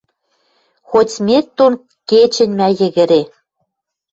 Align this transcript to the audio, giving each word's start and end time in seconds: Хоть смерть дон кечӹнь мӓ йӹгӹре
Хоть 0.89 1.13
смерть 1.15 1.53
дон 1.57 1.73
кечӹнь 2.09 2.57
мӓ 2.59 2.67
йӹгӹре 2.79 3.21